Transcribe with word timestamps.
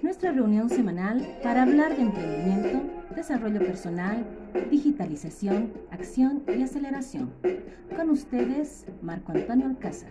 Nuestra 0.00 0.32
reunión 0.32 0.70
semanal 0.70 1.38
para 1.42 1.64
hablar 1.64 1.96
de 1.96 2.02
emprendimiento, 2.02 2.80
desarrollo 3.16 3.58
personal, 3.58 4.24
digitalización, 4.70 5.72
acción 5.90 6.44
y 6.46 6.62
aceleración. 6.62 7.32
Con 7.96 8.10
ustedes, 8.10 8.86
Marco 9.02 9.32
Antonio 9.32 9.66
Alcázar. 9.66 10.10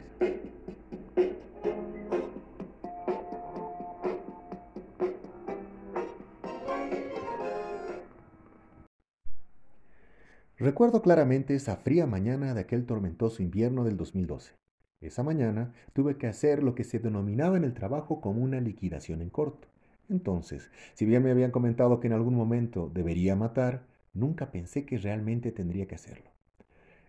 Recuerdo 10.58 11.02
claramente 11.02 11.56
esa 11.56 11.78
fría 11.78 12.06
mañana 12.08 12.54
de 12.54 12.60
aquel 12.60 12.86
tormentoso 12.86 13.42
invierno 13.42 13.86
del 13.86 13.96
2012. 13.96 14.54
Esa 15.00 15.22
mañana 15.22 15.74
tuve 15.94 16.18
que 16.18 16.28
hacer 16.28 16.64
lo 16.64 16.74
que 16.74 16.84
se 16.84 17.00
denominaba 17.00 17.58
en 17.58 17.64
el 17.64 17.74
trabajo 17.74 18.20
como 18.20 18.42
una 18.42 18.60
liquidación 18.60 19.22
en 19.22 19.30
corto. 19.30 19.68
Entonces, 20.10 20.72
si 20.96 21.06
bien 21.06 21.24
me 21.24 21.32
habían 21.32 21.52
comentado 21.52 22.00
que 22.00 22.08
en 22.08 22.14
algún 22.14 22.34
momento 22.34 22.90
debería 22.94 23.36
matar, 23.36 23.86
nunca 24.14 24.52
pensé 24.52 24.86
que 24.86 24.98
realmente 24.98 25.52
tendría 25.52 25.88
que 25.88 25.96
hacerlo. 25.96 26.32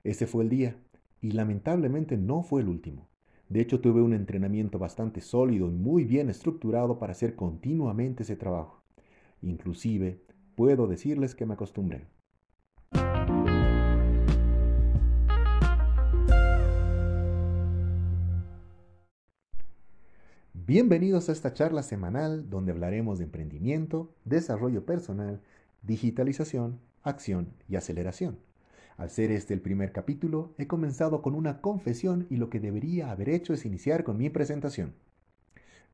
Ese 0.05 0.27
fue 0.27 0.45
el 0.45 0.51
día, 0.51 0.77
y 1.20 1.32
lamentablemente 1.32 2.16
no 2.16 2.43
fue 2.43 2.60
el 2.60 2.69
último. 2.69 3.09
De 3.48 3.60
hecho, 3.60 3.80
tuve 3.80 4.02
un 4.02 4.12
entrenamiento 4.12 4.79
bastante 4.79 5.23
sólido 5.23 5.68
y 5.68 5.74
muy 5.74 6.05
bien 6.05 6.29
estructurado 6.29 6.98
para 6.98 7.12
hacer 7.12 7.34
continuamente 7.34 8.23
ese 8.23 8.37
trabajo. 8.37 8.82
Inclusive, 9.41 10.20
puedo 10.55 10.87
decirles 10.87 11.35
que 11.35 11.46
me 11.46 11.54
acostumbré. 11.54 12.04
Bienvenidos 20.69 21.30
a 21.30 21.33
esta 21.33 21.55
charla 21.55 21.83
semanal 21.83 22.51
donde 22.51 22.73
hablaremos 22.73 23.16
de 23.16 23.24
emprendimiento, 23.24 24.13
desarrollo 24.27 24.85
personal, 24.85 25.41
digitalización, 25.80 26.79
acción 27.02 27.55
y 27.71 27.77
aceleración. 27.77 28.38
Al 28.99 29.09
ser 29.09 29.30
este 29.30 29.55
el 29.55 29.63
primer 29.63 29.93
capítulo, 29.93 30.52
he 30.59 30.66
comenzado 30.66 31.23
con 31.23 31.35
una 31.35 31.63
confesión 31.63 32.27
y 32.29 32.37
lo 32.37 32.51
que 32.51 32.60
debería 32.60 33.10
haber 33.10 33.30
hecho 33.30 33.55
es 33.55 33.65
iniciar 33.65 34.05
con 34.05 34.19
mi 34.19 34.29
presentación. 34.29 34.93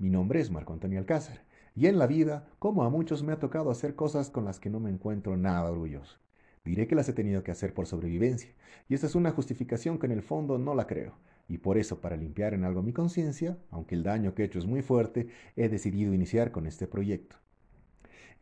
Mi 0.01 0.11
nombre 0.11 0.41
es 0.41 0.51
Marco 0.51 0.73
Antonio 0.73 0.99
Alcázar 0.99 1.45
y 1.77 1.87
en 1.87 1.97
la 1.97 2.09
vida, 2.09 2.49
como 2.59 2.83
a 2.83 2.91
muchos, 2.91 3.23
me 3.23 3.33
ha 3.33 3.39
tocado 3.39 3.71
hacer 3.71 3.95
cosas 3.95 4.29
con 4.29 4.45
las 4.45 4.59
que 4.59 4.71
no 4.71 4.81
me 4.81 4.91
encuentro 4.91 5.37
nada 5.37 5.71
orgulloso. 5.71 6.17
Diré 6.65 6.89
que 6.89 6.97
las 6.97 7.09
he 7.09 7.13
tenido 7.13 7.45
que 7.45 7.53
hacer 7.53 7.75
por 7.75 7.87
sobrevivencia, 7.87 8.51
y 8.89 8.95
esa 8.95 9.07
es 9.07 9.15
una 9.15 9.31
justificación 9.31 10.01
que 10.01 10.07
en 10.07 10.13
el 10.13 10.23
fondo 10.23 10.59
no 10.59 10.75
la 10.75 10.89
creo 10.89 11.15
y 11.49 11.59
por 11.59 11.79
eso, 11.79 12.01
para 12.01 12.17
limpiar 12.17 12.55
en 12.55 12.65
algo 12.65 12.83
mi 12.83 12.93
conciencia, 12.93 13.59
aunque 13.71 13.95
el 13.95 14.03
daño 14.03 14.35
que 14.35 14.43
he 14.43 14.47
hecho 14.47 14.59
es 14.59 14.67
muy 14.67 14.83
fuerte, 14.83 15.29
he 15.57 15.69
decidido 15.69 16.15
iniciar 16.15 16.51
con 16.51 16.67
este 16.67 16.87
proyecto. 16.87 17.37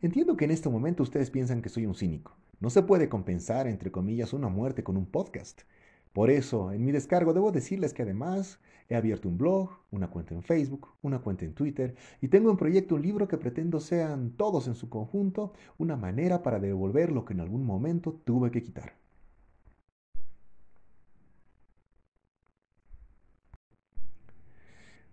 Entiendo 0.01 0.35
que 0.35 0.45
en 0.45 0.51
este 0.51 0.69
momento 0.69 1.03
ustedes 1.03 1.29
piensan 1.29 1.61
que 1.61 1.69
soy 1.69 1.85
un 1.85 1.95
cínico. 1.95 2.35
No 2.59 2.69
se 2.69 2.83
puede 2.83 3.09
compensar, 3.09 3.67
entre 3.67 3.91
comillas, 3.91 4.33
una 4.33 4.47
muerte 4.47 4.83
con 4.83 4.97
un 4.97 5.05
podcast. 5.05 5.61
Por 6.13 6.29
eso, 6.29 6.71
en 6.71 6.85
mi 6.85 6.91
descargo 6.91 7.33
debo 7.33 7.51
decirles 7.51 7.93
que 7.93 8.03
además 8.03 8.59
he 8.87 8.95
abierto 8.95 9.27
un 9.27 9.37
blog, 9.37 9.69
una 9.91 10.09
cuenta 10.09 10.35
en 10.35 10.43
Facebook, 10.43 10.89
una 11.01 11.19
cuenta 11.19 11.45
en 11.45 11.53
Twitter 11.53 11.95
y 12.21 12.27
tengo 12.27 12.51
en 12.51 12.57
proyecto 12.57 12.95
un 12.95 13.01
libro 13.01 13.27
que 13.27 13.37
pretendo 13.37 13.79
sean 13.79 14.31
todos 14.31 14.67
en 14.67 14.75
su 14.75 14.89
conjunto 14.89 15.53
una 15.77 15.95
manera 15.95 16.43
para 16.43 16.59
devolver 16.59 17.11
lo 17.11 17.25
que 17.25 17.33
en 17.33 17.39
algún 17.39 17.65
momento 17.65 18.13
tuve 18.25 18.51
que 18.51 18.61
quitar. 18.61 18.93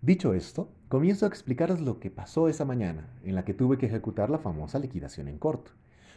Dicho 0.03 0.33
esto, 0.33 0.71
comienzo 0.88 1.27
a 1.27 1.28
explicaros 1.28 1.78
lo 1.78 2.00
que 2.00 2.11
pasó 2.11 2.49
esa 2.49 2.65
mañana, 2.65 3.11
en 3.22 3.34
la 3.34 3.44
que 3.44 3.53
tuve 3.53 3.77
que 3.77 3.84
ejecutar 3.84 4.31
la 4.31 4.38
famosa 4.38 4.78
liquidación 4.78 5.28
en 5.28 5.37
corto. 5.37 5.72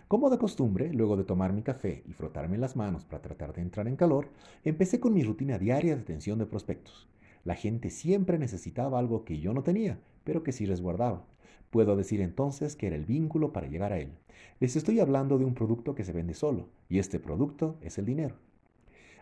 Como 0.07 0.29
de 0.29 0.38
costumbre, 0.38 0.94
luego 0.94 1.17
de 1.17 1.25
tomar 1.25 1.51
mi 1.51 1.63
café 1.63 2.01
y 2.07 2.13
frotarme 2.13 2.57
las 2.57 2.77
manos 2.77 3.03
para 3.03 3.21
tratar 3.21 3.51
de 3.51 3.61
entrar 3.61 3.89
en 3.89 3.97
calor, 3.97 4.29
empecé 4.63 5.01
con 5.01 5.13
mi 5.13 5.21
rutina 5.21 5.57
diaria 5.57 5.97
de 5.97 6.01
atención 6.01 6.39
de 6.39 6.45
prospectos. 6.45 7.09
La 7.44 7.55
gente 7.55 7.89
siempre 7.89 8.39
necesitaba 8.39 8.99
algo 8.99 9.25
que 9.25 9.39
yo 9.41 9.53
no 9.53 9.63
tenía, 9.63 10.00
pero 10.23 10.44
que 10.44 10.53
sí 10.53 10.65
resguardaba. 10.65 11.25
Puedo 11.69 11.97
decir 11.97 12.21
entonces 12.21 12.77
que 12.77 12.88
era 12.88 12.95
el 12.95 13.03
vínculo 13.03 13.51
para 13.51 13.67
llegar 13.67 13.91
a 13.91 14.00
él. 14.00 14.13
Les 14.61 14.77
estoy 14.77 15.01
hablando 15.01 15.38
de 15.38 15.44
un 15.44 15.55
producto 15.55 15.94
que 15.94 16.05
se 16.05 16.13
vende 16.13 16.35
solo, 16.35 16.69
y 16.88 17.00
este 17.00 17.19
producto 17.19 17.75
es 17.81 17.97
el 17.97 18.05
dinero. 18.05 18.38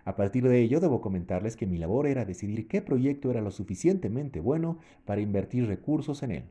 A 0.03 0.15
partir 0.15 0.47
de 0.47 0.59
ello, 0.59 0.79
debo 0.79 1.01
comentarles 1.01 1.55
que 1.55 1.67
mi 1.67 1.77
labor 1.77 2.07
era 2.07 2.25
decidir 2.25 2.67
qué 2.67 2.81
proyecto 2.81 3.29
era 3.29 3.41
lo 3.41 3.51
suficientemente 3.51 4.39
bueno 4.39 4.79
para 5.05 5.21
invertir 5.21 5.67
recursos 5.67 6.23
en 6.23 6.31
él, 6.31 6.43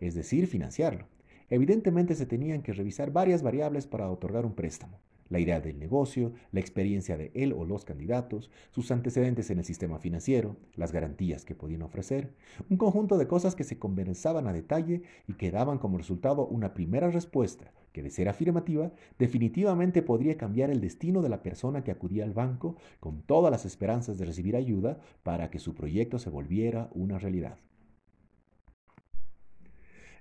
es 0.00 0.14
decir, 0.14 0.46
financiarlo. 0.46 1.06
Evidentemente 1.50 2.14
se 2.14 2.26
tenían 2.26 2.62
que 2.62 2.72
revisar 2.72 3.12
varias 3.12 3.42
variables 3.42 3.86
para 3.86 4.10
otorgar 4.10 4.46
un 4.46 4.54
préstamo. 4.54 4.98
La 5.28 5.38
idea 5.38 5.60
del 5.60 5.78
negocio, 5.78 6.32
la 6.52 6.60
experiencia 6.60 7.16
de 7.16 7.30
él 7.34 7.52
o 7.52 7.64
los 7.64 7.84
candidatos, 7.84 8.50
sus 8.70 8.90
antecedentes 8.90 9.50
en 9.50 9.58
el 9.58 9.64
sistema 9.64 9.98
financiero, 9.98 10.56
las 10.76 10.92
garantías 10.92 11.44
que 11.44 11.54
podían 11.54 11.82
ofrecer, 11.82 12.32
un 12.68 12.76
conjunto 12.76 13.18
de 13.18 13.26
cosas 13.26 13.54
que 13.54 13.64
se 13.64 13.78
conversaban 13.78 14.46
a 14.46 14.52
detalle 14.52 15.02
y 15.26 15.34
que 15.34 15.50
daban 15.50 15.78
como 15.78 15.98
resultado 15.98 16.46
una 16.46 16.74
primera 16.74 17.10
respuesta 17.10 17.72
que 17.94 18.02
de 18.02 18.10
ser 18.10 18.28
afirmativa, 18.28 18.90
definitivamente 19.20 20.02
podría 20.02 20.36
cambiar 20.36 20.68
el 20.68 20.80
destino 20.80 21.22
de 21.22 21.28
la 21.28 21.44
persona 21.44 21.84
que 21.84 21.92
acudía 21.92 22.24
al 22.24 22.34
banco 22.34 22.76
con 22.98 23.22
todas 23.22 23.52
las 23.52 23.64
esperanzas 23.64 24.18
de 24.18 24.24
recibir 24.24 24.56
ayuda 24.56 24.98
para 25.22 25.48
que 25.48 25.60
su 25.60 25.76
proyecto 25.76 26.18
se 26.18 26.28
volviera 26.28 26.90
una 26.92 27.20
realidad. 27.20 27.56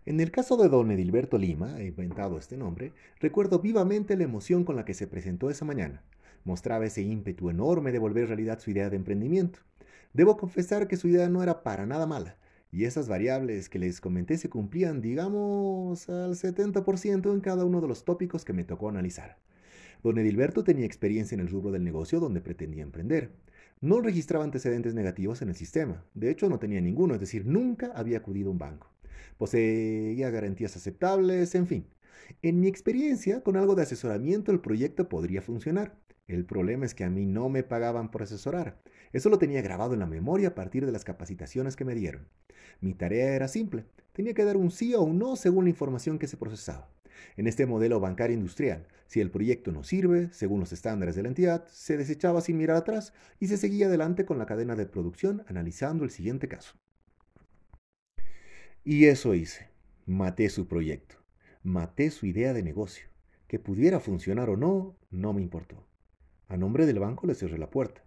En 0.06 0.20
el 0.20 0.32
caso 0.32 0.58
de 0.58 0.68
don 0.68 0.92
Edilberto 0.92 1.38
Lima, 1.38 1.80
he 1.80 1.86
inventado 1.86 2.38
este 2.38 2.58
nombre, 2.58 2.92
recuerdo 3.22 3.60
vivamente 3.60 4.18
la 4.18 4.26
emoción 4.26 4.66
con 4.66 4.76
la 4.76 4.84
que 4.84 4.94
se 4.94 5.08
presentó 5.08 5.50
esa 5.50 5.64
mañana. 5.64 6.04
Mostraba 6.44 6.86
ese 6.86 7.04
ímpetu 7.04 7.50
enorme 7.50 7.94
de 7.94 8.00
volver 8.00 8.28
realidad 8.28 8.60
su 8.60 8.72
idea 8.72 8.90
de 8.90 8.98
emprendimiento. 8.98 9.60
Debo 10.12 10.36
confesar 10.36 10.90
que 10.90 10.98
su 10.98 11.08
idea 11.08 11.30
no 11.30 11.42
era 11.42 11.64
para 11.64 11.86
nada 11.86 12.06
mala, 12.06 12.36
y 12.70 12.84
esas 12.84 13.08
variables 13.08 13.70
que 13.70 13.80
les 13.80 14.02
comenté 14.02 14.38
se 14.38 14.50
cumplían, 14.50 15.00
digamos, 15.00 16.10
al 16.10 16.32
70% 16.36 17.34
en 17.34 17.40
cada 17.40 17.64
uno 17.64 17.80
de 17.80 17.88
los 17.88 18.04
tópicos 18.04 18.44
que 18.44 18.52
me 18.52 18.66
tocó 18.66 18.90
analizar. 18.90 19.38
Don 20.04 20.18
Edilberto 20.18 20.66
tenía 20.66 20.86
experiencia 20.86 21.34
en 21.34 21.40
el 21.40 21.48
rubro 21.48 21.72
del 21.72 21.86
negocio 21.86 22.20
donde 22.20 22.42
pretendía 22.42 22.84
emprender. 22.84 23.32
No 23.80 24.02
registraba 24.02 24.44
antecedentes 24.44 24.96
negativos 24.96 25.42
en 25.42 25.48
el 25.48 25.56
sistema. 25.56 26.04
De 26.14 26.30
hecho, 26.30 26.50
no 26.50 26.60
tenía 26.60 26.82
ninguno, 26.82 27.14
es 27.14 27.22
decir, 27.22 27.46
nunca 27.46 27.94
había 27.96 28.18
acudido 28.18 28.50
a 28.50 28.52
un 28.52 28.60
banco. 28.60 28.94
Poseía 29.38 30.30
garantías 30.30 30.76
aceptables, 30.76 31.56
en 31.56 31.68
fin. 31.68 31.88
En 32.42 32.60
mi 32.60 32.68
experiencia, 32.68 33.42
con 33.42 33.58
algo 33.58 33.76
de 33.76 33.84
asesoramiento 33.84 34.52
el 34.52 34.60
proyecto 34.60 35.10
podría 35.10 35.42
funcionar. 35.42 35.98
El 36.28 36.46
problema 36.46 36.86
es 36.86 36.96
que 36.96 37.04
a 37.04 37.10
mí 37.10 37.26
no 37.26 37.50
me 37.50 37.64
pagaban 37.64 38.10
por 38.10 38.24
asesorar. 38.24 38.82
Eso 39.12 39.30
lo 39.30 39.38
tenía 39.38 39.62
grabado 39.62 39.94
en 39.94 40.00
la 40.00 40.06
memoria 40.06 40.50
a 40.50 40.56
partir 40.56 40.86
de 40.86 40.92
las 40.92 41.04
capacitaciones 41.04 41.76
que 41.76 41.86
me 41.86 41.96
dieron. 41.96 42.28
Mi 42.80 42.94
tarea 42.94 43.36
era 43.36 43.48
simple. 43.48 43.86
Tenía 44.14 44.34
que 44.34 44.46
dar 44.46 44.58
un 44.58 44.72
sí 44.72 44.96
o 44.96 45.02
un 45.02 45.20
no 45.20 45.36
según 45.36 45.66
la 45.66 45.72
información 45.72 46.18
que 46.20 46.28
se 46.28 46.38
procesaba. 46.38 46.90
En 47.36 47.48
este 47.48 47.66
modelo 47.66 48.00
bancario 48.00 48.36
industrial, 48.36 48.88
si 49.08 49.22
el 49.22 49.32
proyecto 49.32 49.72
no 49.72 49.84
sirve, 49.84 50.30
según 50.32 50.60
los 50.60 50.72
estándares 50.72 51.16
de 51.16 51.24
la 51.24 51.30
entidad, 51.30 51.68
se 51.68 51.98
desechaba 51.98 52.42
sin 52.42 52.58
mirar 52.58 52.78
atrás 52.78 53.14
y 53.40 53.48
se 53.48 53.58
seguía 53.58 53.88
adelante 53.88 54.26
con 54.26 54.38
la 54.38 54.46
cadena 54.46 54.76
de 54.76 54.86
producción 54.86 55.44
analizando 55.48 56.04
el 56.04 56.10
siguiente 56.10 56.48
caso. 56.48 56.76
Y 58.86 59.06
eso 59.06 59.34
hice. 59.34 59.70
Maté 60.06 60.50
su 60.50 60.68
proyecto. 60.68 61.16
Maté 61.64 62.12
su 62.12 62.26
idea 62.26 62.52
de 62.52 62.64
negocio. 62.64 63.08
Que 63.48 63.58
pudiera 63.58 64.02
funcionar 64.02 64.50
o 64.50 64.58
no, 64.58 64.98
no 65.10 65.32
me 65.32 65.42
importó. 65.42 65.88
A 66.50 66.58
nombre 66.58 66.86
del 66.86 67.00
banco 67.00 67.26
le 67.26 67.34
cerré 67.34 67.58
la 67.58 67.70
puerta. 67.70 68.04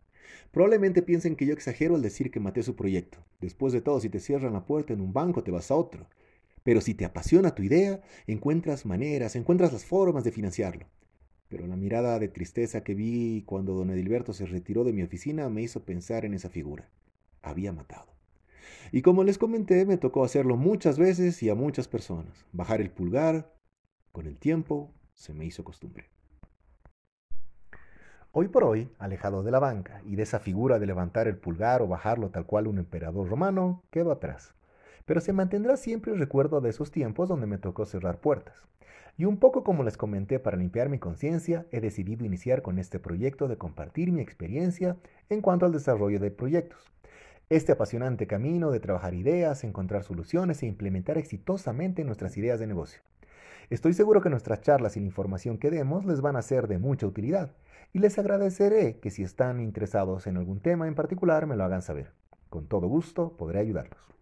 Probablemente 0.51 1.01
piensen 1.01 1.35
que 1.35 1.47
yo 1.47 1.55
exagero 1.55 1.95
al 1.95 2.03
decir 2.03 2.31
que 2.31 2.41
maté 2.41 2.63
su 2.63 2.77
proyecto. 2.77 3.25
Después 3.41 3.73
de 3.73 3.81
todo, 3.81 4.01
si 4.01 4.11
te 4.11 4.21
cierran 4.21 4.53
la 4.53 4.67
puerta 4.67 4.93
en 4.93 5.01
un 5.01 5.15
banco, 5.15 5.43
te 5.43 5.51
vas 5.51 5.71
a 5.71 5.77
otro. 5.77 6.09
Pero 6.63 6.83
si 6.83 6.93
te 6.93 7.07
apasiona 7.07 7.55
tu 7.55 7.63
idea, 7.63 8.03
encuentras 8.27 8.85
maneras, 8.85 9.35
encuentras 9.35 9.73
las 9.73 9.87
formas 9.87 10.25
de 10.25 10.33
financiarlo. 10.33 10.87
Pero 11.49 11.67
la 11.67 11.77
mirada 11.77 12.19
de 12.19 12.29
tristeza 12.29 12.85
que 12.85 12.95
vi 12.95 13.45
cuando 13.47 13.73
don 13.73 13.91
Edilberto 13.91 14.35
se 14.35 14.45
retiró 14.45 14.85
de 14.85 14.93
mi 14.93 15.03
oficina 15.03 15.49
me 15.49 15.63
hizo 15.63 15.85
pensar 15.85 16.27
en 16.27 16.35
esa 16.35 16.51
figura. 16.51 16.91
Había 17.41 17.73
matado. 17.73 18.16
Y 18.93 19.03
como 19.03 19.25
les 19.25 19.39
comenté, 19.39 19.87
me 19.87 19.97
tocó 19.97 20.25
hacerlo 20.25 20.57
muchas 20.57 20.99
veces 20.99 21.43
y 21.43 21.51
a 21.51 21.55
muchas 21.55 21.89
personas. 21.89 22.47
Bajar 22.53 22.81
el 22.81 22.91
pulgar, 22.91 23.53
con 24.13 24.27
el 24.27 24.39
tiempo, 24.39 24.93
se 25.15 25.35
me 25.35 25.45
hizo 25.45 25.65
costumbre. 25.65 26.11
Hoy 28.33 28.49
por 28.49 28.65
hoy, 28.65 28.91
alejado 28.99 29.43
de 29.43 29.51
la 29.51 29.59
banca 29.59 30.03
y 30.05 30.17
de 30.17 30.23
esa 30.23 30.39
figura 30.39 30.79
de 30.79 30.87
levantar 30.87 31.27
el 31.27 31.39
pulgar 31.39 31.81
o 31.81 31.89
bajarlo 31.89 32.29
tal 32.29 32.45
cual 32.45 32.67
un 32.67 32.79
emperador 32.79 33.29
romano, 33.29 33.83
quedo 33.91 34.13
atrás. 34.13 34.55
Pero 35.07 35.23
se 35.23 35.33
mantendrá 35.33 35.79
siempre 35.79 36.13
el 36.13 36.19
recuerdo 36.19 36.61
de 36.61 36.69
esos 36.69 36.91
tiempos 36.91 37.31
donde 37.31 37.47
me 37.47 37.57
tocó 37.57 37.87
cerrar 37.87 38.21
puertas. 38.21 38.67
Y 39.17 39.25
un 39.25 39.39
poco 39.39 39.65
como 39.65 39.83
les 39.85 39.97
comenté 39.97 40.39
para 40.39 40.59
limpiar 40.59 40.91
mi 40.91 40.99
conciencia, 40.99 41.67
he 41.71 41.81
decidido 41.81 42.27
iniciar 42.27 42.61
con 42.61 42.79
este 42.79 42.99
proyecto 42.99 43.49
de 43.49 43.57
compartir 43.57 44.13
mi 44.13 44.21
experiencia 44.21 44.99
en 45.31 45.41
cuanto 45.41 45.65
al 45.65 45.73
desarrollo 45.73 46.21
de 46.21 46.31
proyectos. 46.31 46.93
Este 47.49 47.71
apasionante 47.71 48.27
camino 48.27 48.73
de 48.73 48.81
trabajar 48.81 49.15
ideas, 49.15 49.63
encontrar 49.63 50.03
soluciones 50.03 50.65
e 50.65 50.67
implementar 50.67 51.17
exitosamente 51.17 52.03
nuestras 52.03 52.37
ideas 52.37 52.59
de 52.59 52.67
negocio. 52.67 53.03
Estoy 53.71 53.93
seguro 53.95 54.21
que 54.21 54.31
nuestras 54.31 54.63
charlas 54.63 54.97
y 54.97 55.01
la 55.01 55.07
información 55.07 55.57
que 55.57 55.71
demos 55.71 56.05
les 56.07 56.21
van 56.21 56.35
a 56.35 56.43
ser 56.43 56.67
de 56.67 56.79
mucha 56.79 57.07
utilidad 57.07 57.55
y 57.93 58.01
les 58.01 58.19
agradeceré 58.19 58.99
que 58.99 59.11
si 59.11 59.23
están 59.23 59.61
interesados 59.61 60.27
en 60.27 60.39
algún 60.39 60.59
tema 60.59 60.89
en 60.89 60.97
particular 60.97 61.47
me 61.47 61.55
lo 61.55 61.63
hagan 61.63 61.83
saber. 61.83 62.13
Con 62.51 62.67
todo 62.67 62.89
gusto 62.89 63.37
podré 63.37 63.61
ayudarlos. 63.61 64.13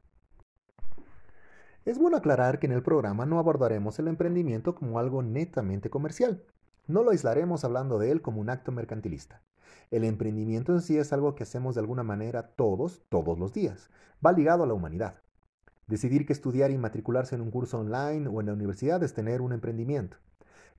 Es 1.87 1.99
bueno 1.99 2.19
aclarar 2.19 2.59
que 2.59 2.67
en 2.67 2.73
el 2.73 2.83
programa 2.83 3.25
no 3.25 3.39
abordaremos 3.39 3.99
el 3.99 4.09
emprendimiento 4.09 4.75
como 4.75 4.99
algo 4.99 5.23
netamente 5.23 5.89
comercial. 5.89 6.43
No 6.87 7.03
lo 7.03 7.13
aislaremos 7.13 7.65
hablando 7.65 7.99
de 7.99 8.11
él 8.11 8.21
como 8.21 8.43
un 8.43 8.51
acto 8.51 8.71
mercantilista. 8.71 9.41
El 9.91 10.05
emprendimiento 10.05 10.73
en 10.73 10.83
sí 10.83 10.99
es 10.99 11.15
algo 11.15 11.35
que 11.35 11.45
hacemos 11.45 11.75
de 11.75 11.81
alguna 11.81 12.03
manera 12.03 12.49
todos, 12.49 13.03
todos 13.09 13.39
los 13.39 13.55
días. 13.55 13.89
Va 14.25 14.33
ligado 14.33 14.65
a 14.65 14.67
la 14.67 14.75
humanidad. 14.75 15.23
Decidir 15.87 16.27
que 16.27 16.35
estudiar 16.35 16.71
y 16.71 16.77
matricularse 16.77 17.37
en 17.37 17.41
un 17.41 17.51
curso 17.51 17.79
online 17.79 18.29
o 18.29 18.41
en 18.41 18.47
la 18.47 18.53
universidad 18.53 19.03
es 19.03 19.15
tener 19.15 19.41
un 19.41 19.53
emprendimiento. 19.53 20.19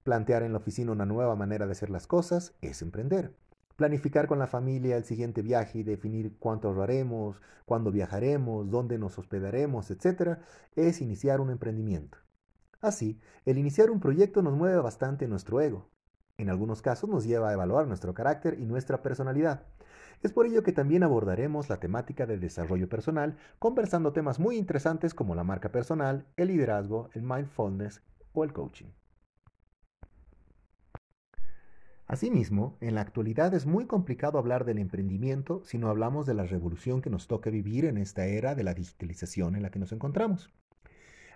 Plantear 0.04 0.44
en 0.44 0.52
la 0.52 0.60
oficina 0.60 0.92
una 0.92 1.08
nueva 1.08 1.36
manera 1.36 1.66
de 1.66 1.72
hacer 1.72 1.90
las 1.90 2.06
cosas 2.06 2.54
es 2.62 2.84
emprender. 2.84 3.36
Planificar 3.76 4.28
con 4.28 4.38
la 4.38 4.48
familia 4.48 4.98
el 4.98 5.06
siguiente 5.06 5.42
viaje 5.42 5.80
y 5.80 5.84
definir 5.84 6.38
cuánto 6.38 6.68
ahorraremos, 6.68 7.42
cuándo 7.66 7.92
viajaremos, 7.92 8.70
dónde 8.70 9.00
nos 9.00 9.18
hospedaremos, 9.18 9.90
etc., 9.90 10.38
es 10.76 11.02
iniciar 11.02 11.42
un 11.42 11.50
emprendimiento. 11.50 12.20
Así, 12.80 13.20
el 13.46 13.58
iniciar 13.58 13.90
un 13.90 14.00
proyecto 14.00 14.44
nos 14.44 14.54
mueve 14.54 14.78
bastante 14.78 15.28
nuestro 15.28 15.60
ego. 15.62 15.90
En 16.38 16.50
algunos 16.50 16.82
casos 16.82 17.10
nos 17.10 17.24
lleva 17.26 17.50
a 17.50 17.54
evaluar 17.54 17.88
nuestro 17.88 18.14
carácter 18.14 18.60
y 18.60 18.66
nuestra 18.66 19.02
personalidad. 19.02 19.64
Es 20.22 20.34
por 20.34 20.46
ello 20.46 20.64
que 20.64 20.74
también 20.74 21.04
abordaremos 21.04 21.70
la 21.70 21.80
temática 21.80 22.26
del 22.26 22.42
desarrollo 22.42 22.90
personal, 22.90 23.38
conversando 23.58 24.12
temas 24.12 24.38
muy 24.38 24.58
interesantes 24.58 25.14
como 25.14 25.34
la 25.34 25.46
marca 25.46 25.72
personal, 25.72 26.26
el 26.36 26.50
liderazgo, 26.50 27.10
el 27.14 27.22
mindfulness 27.22 28.02
o 28.34 28.44
el 28.44 28.52
coaching. 28.52 28.88
Asimismo, 32.06 32.78
en 32.82 32.96
la 32.96 33.02
actualidad 33.02 33.54
es 33.54 33.66
muy 33.66 33.86
complicado 33.86 34.38
hablar 34.38 34.66
del 34.66 34.78
emprendimiento 34.78 35.64
si 35.64 35.78
no 35.78 35.90
hablamos 35.90 36.26
de 36.26 36.34
la 36.34 36.44
revolución 36.44 37.02
que 37.02 37.10
nos 37.10 37.28
toca 37.28 37.50
vivir 37.50 37.86
en 37.86 37.98
esta 37.98 38.26
era 38.26 38.56
de 38.56 38.64
la 38.64 38.74
digitalización 38.74 39.56
en 39.56 39.64
la 39.64 39.72
que 39.72 39.80
nos 39.80 39.94
encontramos. 39.94 40.54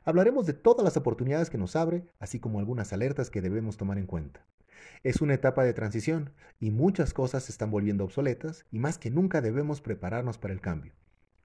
Hablaremos 0.04 0.46
de 0.46 0.54
todas 0.54 0.84
las 0.84 0.98
oportunidades 0.98 1.50
que 1.50 1.57
nos 1.57 1.75
abre, 1.75 2.06
así 2.19 2.40
como 2.40 2.60
algunas 2.60 2.92
alertas 2.92 3.30
que 3.30 3.42
debemos 3.42 3.78
tomar 3.78 3.98
en 3.98 4.06
cuenta. 4.06 4.46
Es 5.04 5.22
una 5.22 5.34
etapa 5.34 5.64
de 5.64 5.74
transición 5.74 6.31
y 6.60 6.72
muchas 6.72 7.14
cosas 7.14 7.44
se 7.44 7.52
están 7.52 7.72
volviendo 7.72 8.04
obsoletas 8.04 8.66
y 8.72 8.80
más 8.80 8.98
que 8.98 9.12
nunca 9.12 9.42
debemos 9.42 9.81
prepararnos 9.81 10.38
para 10.38 10.54
el 10.54 10.62
cambio. 10.62 10.94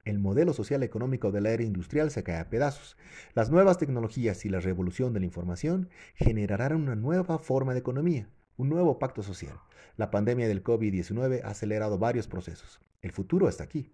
El 0.05 0.19
modelo 0.19 0.53
social 0.53 0.83
económico 0.83 1.33
de 1.33 1.41
la 1.41 1.51
era 1.51 1.63
industrial 1.63 2.11
se 2.11 2.23
cae 2.23 2.39
a 2.39 2.51
pedazos. 2.51 2.97
Las 3.35 3.51
nuevas 3.51 3.79
tecnologías 3.79 4.45
y 4.45 4.51
la 4.51 4.61
revolución 4.61 5.15
de 5.15 5.21
la 5.21 5.27
información 5.27 5.89
generarán 6.15 6.75
una 6.75 6.95
nueva 6.95 7.39
forma 7.39 7.73
de 7.73 7.81
economía, 7.81 8.29
un 8.59 8.69
nuevo 8.69 8.99
pacto 8.99 9.23
social. 9.23 9.59
La 9.97 10.11
pandemia 10.11 10.47
del 10.47 10.63
COVID-19 10.63 11.43
ha 11.43 11.49
acelerado 11.49 11.99
varios 11.99 12.29
procesos. 12.29 12.81
El 13.01 13.13
futuro 13.13 13.49
está 13.49 13.65
aquí. 13.65 13.93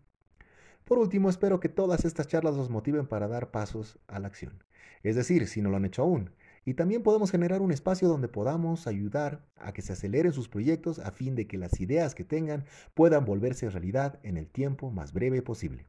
Por 0.84 0.98
último, 0.98 1.30
espero 1.30 1.60
que 1.60 1.68
todas 1.68 2.04
estas 2.04 2.26
charlas 2.26 2.56
los 2.56 2.70
motiven 2.70 3.06
para 3.06 3.28
dar 3.28 3.52
pasos 3.52 3.98
a 4.08 4.18
la 4.18 4.26
acción. 4.26 4.64
Es 5.04 5.14
decir, 5.14 5.46
si 5.46 5.62
no 5.62 5.70
lo 5.70 5.76
han 5.76 5.84
hecho 5.84 6.02
aún. 6.02 6.30
Y 6.64 6.74
también 6.74 7.02
podemos 7.02 7.30
generar 7.30 7.62
un 7.62 7.72
espacio 7.72 8.06
donde 8.06 8.28
podamos 8.28 8.86
ayudar 8.86 9.46
a 9.56 9.72
que 9.72 9.80
se 9.80 9.94
aceleren 9.94 10.32
sus 10.32 10.48
proyectos 10.48 10.98
a 10.98 11.10
fin 11.10 11.34
de 11.34 11.46
que 11.46 11.56
las 11.56 11.80
ideas 11.80 12.14
que 12.14 12.24
tengan 12.24 12.64
puedan 12.92 13.24
volverse 13.24 13.70
realidad 13.70 14.20
en 14.22 14.36
el 14.36 14.46
tiempo 14.46 14.90
más 14.90 15.12
breve 15.14 15.40
posible. 15.40 15.86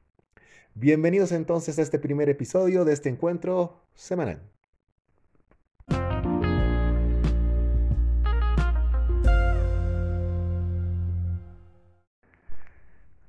Bienvenidos 0.73 1.33
entonces 1.33 1.77
a 1.77 1.81
este 1.81 2.00
primer 2.00 2.29
episodio 2.29 2.85
de 2.85 2.94
este 2.94 3.09
encuentro 3.09 3.81
semanal. 3.94 4.50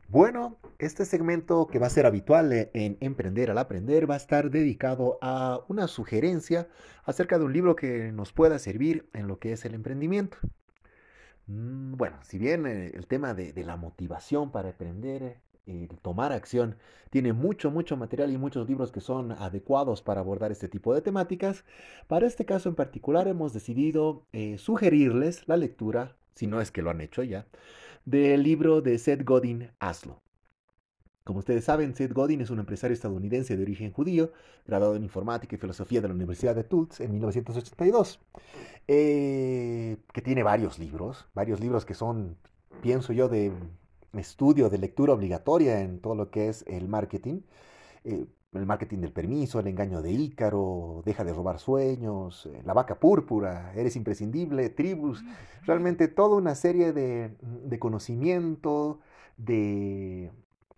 Bueno, 0.06 0.59
este 0.87 1.05
segmento 1.05 1.69
que 1.69 1.79
va 1.79 1.87
a 1.87 1.90
ser 1.90 2.06
habitual 2.06 2.52
e-, 2.52 2.70
en 2.75 2.96
Emprender 3.00 3.50
al 3.50 3.58
Aprender 3.58 4.11
va 4.11 4.14
a 4.14 4.19
estar 4.19 4.50
dedicado 4.50 5.19
a 5.23 5.61
una 5.69 5.87
sugerencia 5.87 6.69
acerca 7.05 7.38
de 7.38 7.44
un 7.44 7.52
libro 7.52 7.76
que 7.76 8.11
nos 8.12 8.32
pueda 8.32 8.58
servir 8.58 9.08
en 9.12 9.29
lo 9.29 9.38
que 9.38 9.52
es 9.52 9.64
el 9.64 9.75
emprendimiento. 9.75 10.38
Mm, 11.46 11.96
bueno, 11.96 12.19
si 12.23 12.38
bien 12.38 12.67
eh, 12.67 12.93
el 12.94 13.06
tema 13.06 13.34
de, 13.34 13.52
la 13.64 13.76
motivación 13.76 14.50
para 14.50 14.70
emprender, 14.70 15.38
el 15.67 15.88
tomar 16.02 16.32
acción, 16.32 16.76
tiene 17.11 17.32
mucho, 17.32 17.70
mucho 17.70 17.96
material 17.96 18.32
y 18.32 18.38
muchos 18.38 18.69
libros 18.69 18.90
que 18.90 19.00
son 19.00 19.32
adecuados 19.32 20.02
para 20.02 20.20
abordar 20.20 20.50
este 20.50 20.69
tipo 20.69 20.94
de 20.94 21.02
temáticas, 21.02 21.64
para 22.08 22.26
este 22.26 22.44
caso 22.44 22.69
en 22.69 22.75
particular 22.75 23.29
hemos 23.29 23.52
decidido 23.52 24.26
eh, 24.32 24.58
sugerirles 24.58 25.46
la 25.46 25.56
lectura, 25.56 26.17
si 26.34 26.49
no 26.49 26.61
es 26.61 26.73
que 26.73 26.82
lo 26.82 26.90
han 26.90 27.00
hecho 27.00 27.23
ya, 27.23 27.46
del 28.05 28.43
libro 28.43 28.81
de 28.81 28.99
Seth 28.99 29.25
Godin, 29.25 29.70
Hazlo. 29.79 30.20
Como 31.25 31.39
ustedes 31.39 31.65
saben, 31.65 31.95
Seth 31.95 32.13
Godin 32.13 32.41
es 32.41 32.51
un 32.51 32.59
empresario 32.59 32.95
estadounidense 32.95 33.57
de 33.57 33.63
origen 33.63 33.93
judío, 33.93 34.33
graduado 34.67 34.97
en 34.97 35.05
informática 35.05 35.55
y 35.55 35.59
filosofía 35.59 36.01
de 36.01 36.09
la 36.09 36.15
Universidad 36.15 36.55
de 36.55 36.65
Tulsa 36.65 37.05
en 37.05 37.13
1982, 37.13 38.21
eh, 38.89 39.99
que 40.13 40.23
tiene 40.23 40.43
varios 40.43 40.79
libros, 40.79 41.27
varios 41.35 41.61
libros 41.61 41.85
que 41.85 41.95
son, 41.95 42.37
pienso 42.81 43.13
yo, 43.13 43.29
de 43.29 43.53
estudio, 44.15 44.69
de 44.69 44.79
lectura 44.79 45.13
obligatoria 45.13 45.81
en 45.81 46.01
todo 46.01 46.17
lo 46.17 46.31
que 46.31 46.49
es 46.49 46.65
el 46.67 46.89
marketing. 46.89 47.43
Eh, 48.05 48.27
el 48.53 48.67
marketing 48.67 48.99
del 48.99 49.13
permiso, 49.13 49.61
el 49.61 49.67
engaño 49.69 50.03
de 50.03 50.13
Ícaro, 50.13 51.03
deja 51.07 51.25
de 51.25 51.33
robar 51.33 51.59
sueños, 51.59 52.47
eh, 52.47 52.63
la 52.67 52.75
vaca 52.75 53.01
púrpura, 53.01 53.73
eres 53.75 53.97
imprescindible, 53.97 54.69
tribus, 54.69 55.25
realmente 55.63 56.07
toda 56.09 56.37
una 56.37 56.55
serie 56.55 56.93
de, 56.93 57.35
de 57.41 57.79
conocimiento, 57.79 59.01
de 59.39 60.31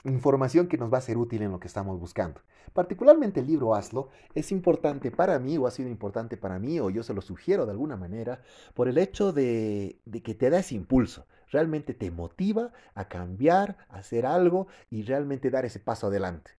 información 0.05 0.69
que 0.69 0.79
nos 0.79 0.93
va 0.93 0.99
a 0.99 1.03
ser 1.03 1.17
útil 1.17 1.43
en 1.43 1.51
lo 1.51 1.61
que 1.61 1.67
estamos 1.67 1.99
buscando. 1.99 2.41
Particularmente 2.73 3.41
el 3.41 3.47
libro 3.47 3.75
Hazlo 3.75 4.11
es 4.35 4.53
importante 4.53 5.11
para 5.11 5.39
mí 5.39 5.57
o 5.59 5.67
ha 5.67 5.71
sido 5.71 5.89
importante 5.89 6.37
para 6.37 6.59
mí 6.59 6.81
o 6.81 6.91
yo 6.91 7.03
se 7.03 7.15
lo 7.15 7.23
sugiero 7.23 7.67
de 7.67 7.73
alguna 7.73 7.97
manera 7.97 8.43
por 8.75 8.89
el 8.89 8.99
hecho 8.99 9.33
de, 9.33 10.01
que 10.23 10.35
te 10.35 10.51
da 10.51 10.59
ese 10.59 10.75
impulso, 10.75 11.27
realmente 11.51 11.95
te 11.95 12.11
motiva 12.11 12.73
a 12.95 13.09
cambiar, 13.09 13.79
a 13.89 13.99
hacer 13.99 14.27
algo 14.27 14.67
y 14.91 15.03
realmente 15.03 15.51
dar 15.51 15.65
ese 15.65 15.81
paso 15.81 16.09
adelante 16.09 16.53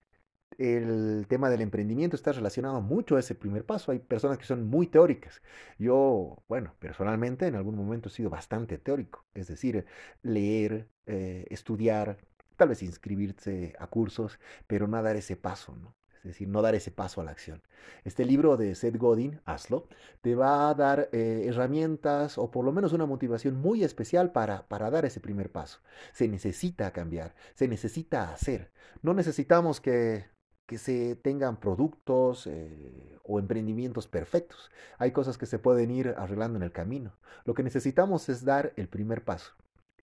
el 0.58 1.26
tema 1.28 1.50
del 1.50 1.60
emprendimiento 1.62 2.16
está 2.16 2.32
relacionado 2.32 2.80
mucho 2.80 3.18
a 3.18 3.20
ese 3.20 3.36
primer 3.36 3.66
paso. 3.66 3.92
Hay 3.92 4.00
personas 4.00 4.38
que 4.38 4.46
son 4.46 4.68
muy 4.68 4.88
teóricas. 4.88 5.42
Yo, 5.78 6.42
bueno, 6.48 6.74
personalmente 6.80 7.48
en 7.48 7.56
algún 7.56 7.76
momento 7.76 8.08
he 8.08 8.12
sido 8.12 8.30
bastante 8.30 8.78
teórico, 8.78 9.26
es 9.34 9.48
decir, 9.48 9.86
leer, 10.22 10.88
eh, 11.08 11.46
estudiar, 11.50 12.20
tal 12.56 12.70
vez 12.70 12.84
inscribirse 12.84 13.76
a 13.80 13.88
cursos, 13.88 14.40
pero 14.68 14.88
no 14.88 15.02
dar 15.02 15.16
ese 15.16 15.36
paso. 15.36 15.76
Es 16.18 16.30
decir, 16.30 16.48
no 16.48 16.64
dar 16.64 16.74
ese 16.74 16.90
paso 16.90 17.22
a 17.22 17.24
la 17.24 17.30
acción. 17.30 17.62
Este 18.04 18.26
libro 18.26 18.58
de 18.58 18.74
Seth 18.74 18.98
Godin, 18.98 19.42
Hazlo, 19.46 19.88
te 20.22 20.34
va 20.34 20.70
a 20.70 20.74
dar 20.74 21.08
eh, 21.12 21.46
herramientas 21.48 22.40
o 22.40 22.50
por 22.50 22.66
lo 22.66 22.72
menos 22.72 22.94
una 22.94 23.06
motivación 23.06 23.56
muy 23.56 23.84
especial 23.84 24.32
para, 24.32 24.68
para 24.68 24.90
dar 24.90 25.06
ese 25.06 25.20
primer 25.20 25.52
paso. 25.52 25.82
Se 26.14 26.28
necesita 26.28 26.92
cambiar, 26.92 27.36
se 27.54 27.68
necesita 27.68 28.34
hacer. 28.34 28.72
No 29.04 29.14
necesitamos 29.14 29.82
que 29.82 30.26
que 30.66 30.78
se 30.78 31.16
tengan 31.16 31.60
productos 31.60 32.48
eh, 32.48 33.20
o 33.24 33.40
emprendimientos 33.40 34.08
perfectos. 34.08 34.72
Hay 34.98 35.12
cosas 35.12 35.38
que 35.38 35.46
se 35.46 35.60
pueden 35.60 35.92
ir 35.92 36.16
arreglando 36.18 36.58
en 36.58 36.64
el 36.64 36.72
camino. 36.72 37.14
Lo 37.44 37.54
que 37.54 37.64
necesitamos 37.64 38.30
es 38.30 38.44
dar 38.44 38.74
el 38.76 38.88
primer 38.88 39.24
paso 39.24 39.54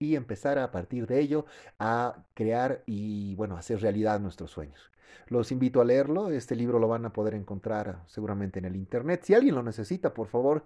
y 0.04 0.16
empezar 0.16 0.58
a 0.58 0.70
partir 0.70 1.06
de 1.06 1.20
ello 1.20 1.46
a 1.78 2.24
crear 2.34 2.82
y 2.86 3.34
bueno, 3.36 3.56
hacer 3.56 3.80
realidad 3.80 4.20
nuestros 4.20 4.50
sueños. 4.50 4.92
Los 5.28 5.52
invito 5.52 5.80
a 5.80 5.84
leerlo. 5.84 6.30
Este 6.30 6.54
libro 6.56 6.78
lo 6.78 6.88
van 6.88 7.06
a 7.06 7.12
poder 7.12 7.34
encontrar 7.34 8.02
seguramente 8.06 8.58
en 8.58 8.66
el 8.66 8.76
internet. 8.76 9.22
Si 9.24 9.34
alguien 9.34 9.54
lo 9.54 9.62
necesita, 9.62 10.12
por 10.12 10.26
favor, 10.26 10.64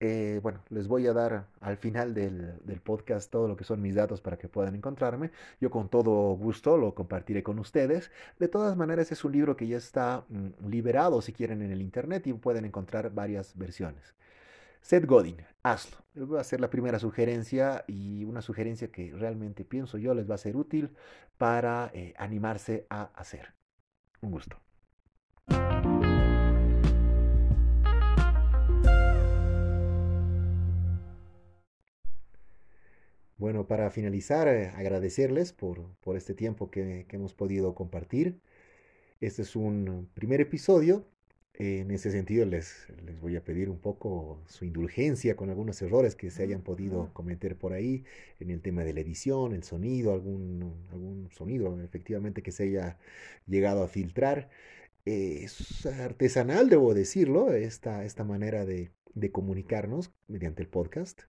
eh, 0.00 0.40
bueno, 0.42 0.60
les 0.70 0.88
voy 0.88 1.06
a 1.06 1.12
dar 1.12 1.46
al 1.60 1.76
final 1.76 2.14
del, 2.14 2.54
del, 2.64 2.80
podcast 2.80 3.30
todo 3.30 3.48
lo 3.48 3.56
que 3.56 3.64
son 3.64 3.82
mis 3.82 3.94
datos 3.94 4.20
para 4.20 4.38
que 4.38 4.48
puedan 4.48 4.74
encontrarme. 4.74 5.32
Yo 5.60 5.70
con 5.70 5.88
todo 5.88 6.34
gusto 6.36 6.76
lo 6.76 6.94
compartiré 6.94 7.42
con 7.42 7.58
ustedes. 7.58 8.10
De 8.38 8.48
todas 8.48 8.76
maneras, 8.76 9.12
es 9.12 9.24
un 9.24 9.32
libro 9.32 9.56
que 9.56 9.66
ya 9.66 9.76
está 9.76 10.24
mm, 10.28 10.68
liberado, 10.68 11.20
si 11.20 11.32
quieren, 11.32 11.62
en 11.62 11.72
el 11.72 11.82
internet 11.82 12.26
y 12.26 12.32
pueden 12.32 12.64
encontrar 12.64 13.12
varias 13.12 13.56
versiones. 13.58 14.14
Seth 14.86 15.04
Godin, 15.04 15.38
hazlo. 15.64 15.96
Les 16.14 16.28
voy 16.28 16.38
a 16.38 16.42
hacer 16.42 16.60
la 16.60 16.70
primera 16.70 17.00
sugerencia 17.00 17.84
y 17.88 18.22
una 18.22 18.40
sugerencia 18.40 18.92
que 18.92 19.10
realmente 19.12 19.64
pienso 19.64 19.98
yo 19.98 20.14
les 20.14 20.30
va 20.30 20.36
a 20.36 20.38
ser 20.38 20.56
útil 20.56 20.94
para 21.38 21.90
eh, 21.92 22.14
animarse 22.18 22.86
a 22.88 23.10
hacer. 23.16 23.52
Un 24.20 24.30
gusto. 24.30 24.60
bueno, 33.38 33.66
para 33.66 33.90
finalizar, 33.90 34.46
eh, 34.46 34.68
agradecerles 34.68 35.52
por, 35.52 35.96
por 35.96 36.16
este 36.16 36.32
tiempo 36.32 36.70
que, 36.70 37.06
que 37.08 37.16
hemos 37.16 37.34
podido 37.34 37.74
compartir. 37.74 38.40
Este 39.18 39.42
es 39.42 39.56
un 39.56 40.08
primer 40.14 40.40
episodio 40.40 41.08
en 41.58 41.90
ese 41.90 42.10
sentido, 42.10 42.44
les, 42.44 42.86
les 43.04 43.18
voy 43.20 43.36
a 43.36 43.44
pedir 43.44 43.70
un 43.70 43.78
poco 43.78 44.42
su 44.46 44.64
indulgencia 44.64 45.36
con 45.36 45.48
algunos 45.48 45.80
errores 45.82 46.14
que 46.14 46.30
se 46.30 46.42
hayan 46.42 46.62
podido 46.62 47.10
cometer 47.14 47.56
por 47.56 47.72
ahí 47.72 48.04
en 48.40 48.50
el 48.50 48.60
tema 48.60 48.84
de 48.84 48.92
la 48.92 49.00
edición, 49.00 49.54
el 49.54 49.62
sonido, 49.62 50.12
algún, 50.12 50.74
algún 50.90 51.30
sonido 51.32 51.80
efectivamente 51.82 52.42
que 52.42 52.52
se 52.52 52.64
haya 52.64 52.98
llegado 53.46 53.82
a 53.82 53.88
filtrar. 53.88 54.50
es 55.06 55.86
artesanal, 55.86 56.68
debo 56.68 56.94
decirlo, 56.94 57.52
esta, 57.52 58.04
esta 58.04 58.24
manera 58.24 58.66
de, 58.66 58.90
de 59.14 59.32
comunicarnos 59.32 60.12
mediante 60.28 60.62
el 60.62 60.68
podcast. 60.68 61.22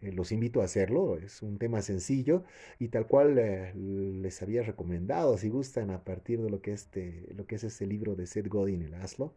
Eh, 0.00 0.12
los 0.12 0.32
invito 0.32 0.62
a 0.62 0.64
hacerlo, 0.64 1.18
es 1.18 1.42
un 1.42 1.58
tema 1.58 1.82
sencillo 1.82 2.44
y 2.78 2.88
tal 2.88 3.06
cual 3.06 3.38
eh, 3.38 3.72
les 3.74 4.42
había 4.42 4.62
recomendado, 4.62 5.38
si 5.38 5.48
gustan, 5.48 5.90
a 5.90 6.04
partir 6.04 6.40
de 6.42 6.50
lo 6.50 6.60
que, 6.62 6.72
este, 6.72 7.26
lo 7.34 7.46
que 7.46 7.56
es 7.56 7.64
este 7.64 7.86
libro 7.86 8.14
de 8.14 8.26
Seth 8.26 8.48
Godin, 8.48 8.82
el 8.82 8.94
Aslo 8.94 9.34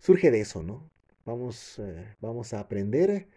surge 0.00 0.30
de 0.30 0.40
eso, 0.40 0.62
¿no? 0.62 0.90
Vamos, 1.24 1.78
eh, 1.78 2.16
vamos 2.20 2.52
a 2.54 2.60
aprender 2.60 3.28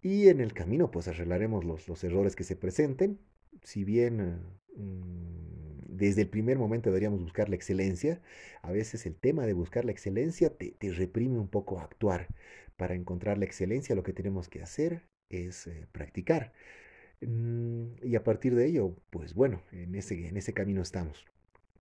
y 0.00 0.28
en 0.28 0.40
el 0.40 0.54
camino 0.54 0.90
pues 0.90 1.08
arreglaremos 1.08 1.64
los, 1.64 2.04
errores 2.04 2.36
que 2.36 2.44
se 2.44 2.56
presenten. 2.56 3.18
Si 3.62 3.84
bien 3.84 4.40
mm, 4.76 5.96
desde 5.96 6.22
el 6.22 6.28
primer 6.28 6.58
momento 6.58 6.90
deberíamos 6.90 7.20
buscar 7.22 7.48
la 7.48 7.56
excelencia, 7.56 8.22
a 8.62 8.72
veces 8.72 9.06
el 9.06 9.16
tema 9.16 9.46
de 9.46 9.52
buscar 9.52 9.84
la 9.84 9.92
excelencia 9.92 10.50
te, 10.56 10.72
te 10.72 10.92
reprime 10.92 11.38
un 11.38 11.48
poco 11.48 11.78
a 11.78 11.84
actuar. 11.84 12.28
Para 12.76 12.94
encontrar 12.94 13.38
la 13.38 13.44
excelencia 13.44 13.94
lo 13.94 14.02
que 14.02 14.12
tenemos 14.12 14.48
que 14.48 14.62
hacer 14.62 15.02
es 15.28 15.66
eh, 15.66 15.86
practicar. 15.92 16.52
Mm, 17.20 17.94
y 18.02 18.16
a 18.16 18.24
partir 18.24 18.54
de 18.54 18.66
ello, 18.66 18.96
pues 19.10 19.34
bueno, 19.34 19.62
en 19.72 19.94
ese, 19.94 20.28
en 20.28 20.36
ese 20.36 20.52
camino 20.54 20.82
estamos. 20.82 21.24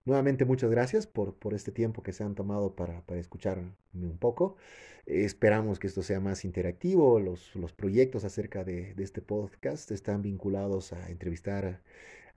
Nuevamente 0.05 0.43
muchas 0.45 0.69
gracias 0.69 1.07
por, 1.07 1.35
por 1.35 1.53
este 1.53 1.71
tiempo 1.71 2.03
que 2.03 2.11
se 2.11 2.23
han 2.23 2.35
tomado 2.35 2.75
para, 2.75 3.05
para 3.05 3.19
escucharme 3.21 3.73
un 3.93 4.17
poco. 4.17 4.57
esperamos 5.05 5.79
que 5.79 5.87
esto 5.87 6.03
sea 6.03 6.19
más 6.19 6.43
interactivo. 6.45 7.19
Los, 7.19 7.55
los 7.55 7.73
proyectos 7.73 8.25
acerca 8.25 8.63
de, 8.63 8.93
de, 8.95 9.03
este 9.03 9.21
podcast 9.21 9.91
están 9.91 10.21
vinculados 10.21 10.93
a 10.93 11.09
entrevistar 11.09 11.81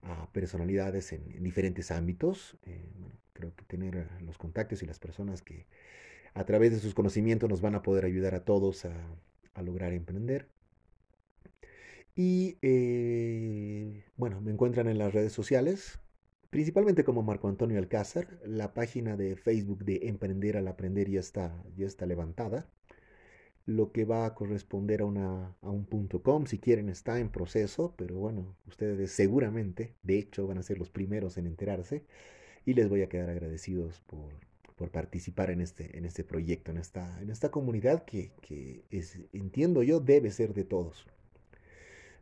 a, 0.01 0.31
personalidades 0.31 1.11
en, 1.13 1.43
diferentes 1.43 1.91
ámbitos. 1.91 2.57
Eh, 2.65 2.85
creo 3.33 3.53
que 3.55 3.65
tener 3.65 4.07
los 4.21 4.37
contactos 4.37 4.81
y 4.83 4.85
las 4.85 4.99
personas 4.99 5.41
que 5.41 5.65
a 6.33 6.45
través 6.45 6.71
de 6.71 6.79
sus 6.79 6.93
conocimientos 6.93 7.49
nos 7.49 7.61
van 7.61 7.75
a 7.75 7.83
poder 7.83 8.05
ayudar 8.05 8.35
a 8.35 8.45
todos 8.45 8.85
a, 8.85 8.93
a 9.55 9.61
lograr 9.61 9.93
emprender. 9.93 10.47
Y 12.15 12.57
eh, 12.61 14.03
bueno, 14.15 14.41
me 14.41 14.51
encuentran 14.51 14.87
en 14.87 14.97
las 14.97 15.13
redes 15.13 15.33
sociales, 15.33 15.99
principalmente 16.57 17.03
como 17.03 17.21
Marco 17.21 17.49
Antonio 17.49 17.77
Alcázar. 17.77 18.39
La 18.43 18.73
página 18.73 19.15
de 19.15 19.35
Facebook 19.35 19.85
de 19.85 20.07
Emprender 20.07 20.57
al 20.57 20.67
Aprender 20.67 21.07
ya 21.07 21.19
está, 21.19 21.63
ya 21.75 21.85
está 21.85 22.07
levantada. 22.07 22.67
Lo 23.67 23.91
que 23.91 24.05
va 24.05 24.25
a 24.25 24.33
corresponder 24.33 25.01
a, 25.01 25.05
una, 25.05 25.55
a 25.61 25.69
un 25.69 25.85
punto 25.85 26.23
.com, 26.23 26.47
si 26.47 26.57
quieren, 26.57 26.89
está 26.89 27.19
en 27.19 27.29
proceso, 27.29 27.93
pero 27.95 28.17
bueno, 28.17 28.55
ustedes 28.65 29.11
seguramente, 29.11 29.93
de 30.01 30.17
hecho, 30.17 30.47
van 30.47 30.57
a 30.57 30.63
ser 30.63 30.79
los 30.79 30.89
primeros 30.89 31.37
en 31.37 31.45
enterarse 31.45 32.05
y 32.65 32.73
les 32.73 32.89
voy 32.89 33.03
a 33.03 33.07
quedar 33.07 33.29
agradecidos 33.29 34.01
por, 34.07 34.31
por 34.75 34.89
participar 34.89 35.51
en 35.51 35.61
este, 35.61 35.95
en 35.95 36.05
este 36.05 36.23
proyecto, 36.23 36.71
en 36.71 36.77
esta, 36.77 37.21
en 37.21 37.29
esta 37.29 37.51
comunidad 37.51 38.03
que, 38.03 38.31
que 38.41 38.83
es, 38.89 39.19
entiendo 39.31 39.83
yo 39.83 39.99
debe 39.99 40.31
ser 40.31 40.55
de 40.55 40.63
todos. 40.63 41.05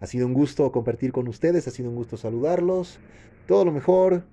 Ha 0.00 0.06
sido 0.06 0.26
un 0.26 0.34
gusto 0.34 0.70
compartir 0.72 1.12
con 1.12 1.28
ustedes, 1.28 1.66
ha 1.68 1.70
sido 1.70 1.90
un 1.90 1.96
gusto 1.96 2.16
saludarlos. 2.16 2.98
Todo 3.46 3.64
lo 3.64 3.72
mejor, 3.72 4.24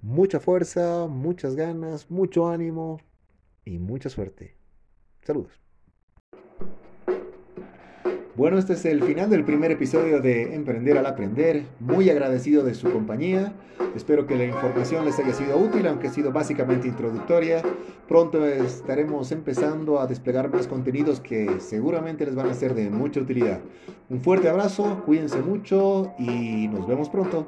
mucha 0.00 0.40
fuerza, 0.40 1.06
muchas 1.08 1.54
ganas, 1.56 2.10
mucho 2.10 2.48
ánimo 2.48 3.00
y 3.64 3.78
mucha 3.78 4.08
suerte. 4.08 4.56
Saludos. 5.22 5.62
Bueno, 8.42 8.58
este 8.58 8.72
es 8.72 8.84
el 8.86 9.04
final 9.04 9.30
del 9.30 9.44
primer 9.44 9.70
episodio 9.70 10.20
de 10.20 10.56
Emprender 10.56 10.98
al 10.98 11.06
Aprender. 11.06 11.62
Muy 11.78 12.10
agradecido 12.10 12.64
de 12.64 12.74
su 12.74 12.90
compañía. 12.90 13.52
Espero 13.94 14.26
que 14.26 14.34
la 14.34 14.44
información 14.44 15.04
les 15.04 15.16
haya 15.20 15.32
sido 15.32 15.56
útil, 15.56 15.86
aunque 15.86 16.08
ha 16.08 16.12
sido 16.12 16.32
básicamente 16.32 16.88
introductoria. 16.88 17.62
Pronto 18.08 18.44
estaremos 18.44 19.30
empezando 19.30 20.00
a 20.00 20.08
desplegar 20.08 20.52
más 20.52 20.66
contenidos 20.66 21.20
que 21.20 21.60
seguramente 21.60 22.26
les 22.26 22.34
van 22.34 22.48
a 22.48 22.54
ser 22.54 22.74
de 22.74 22.90
mucha 22.90 23.20
utilidad. 23.20 23.60
Un 24.10 24.20
fuerte 24.20 24.48
abrazo, 24.48 25.04
cuídense 25.06 25.40
mucho 25.40 26.12
y 26.18 26.66
nos 26.66 26.88
vemos 26.88 27.10
pronto. 27.10 27.46